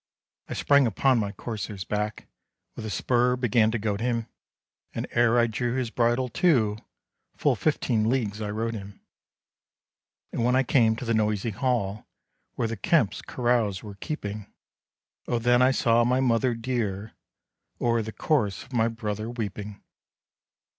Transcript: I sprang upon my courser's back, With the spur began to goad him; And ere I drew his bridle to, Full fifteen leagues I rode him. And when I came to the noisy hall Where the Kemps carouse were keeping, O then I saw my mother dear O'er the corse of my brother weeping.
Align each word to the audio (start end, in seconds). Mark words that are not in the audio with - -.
I 0.49 0.53
sprang 0.55 0.87
upon 0.87 1.19
my 1.19 1.31
courser's 1.31 1.83
back, 1.83 2.27
With 2.75 2.85
the 2.85 2.89
spur 2.89 3.35
began 3.35 3.69
to 3.69 3.77
goad 3.77 4.01
him; 4.01 4.25
And 4.95 5.05
ere 5.11 5.37
I 5.37 5.45
drew 5.45 5.75
his 5.75 5.91
bridle 5.91 6.27
to, 6.27 6.77
Full 7.37 7.55
fifteen 7.55 8.09
leagues 8.09 8.41
I 8.41 8.49
rode 8.49 8.73
him. 8.73 8.99
And 10.33 10.43
when 10.43 10.55
I 10.55 10.63
came 10.63 10.95
to 10.95 11.05
the 11.05 11.13
noisy 11.13 11.51
hall 11.51 12.07
Where 12.55 12.67
the 12.67 12.77
Kemps 12.77 13.21
carouse 13.21 13.83
were 13.83 13.93
keeping, 13.93 14.51
O 15.27 15.37
then 15.37 15.61
I 15.61 15.69
saw 15.69 16.03
my 16.03 16.19
mother 16.19 16.55
dear 16.55 17.13
O'er 17.79 18.01
the 18.01 18.11
corse 18.11 18.63
of 18.63 18.73
my 18.73 18.87
brother 18.87 19.29
weeping. 19.29 19.83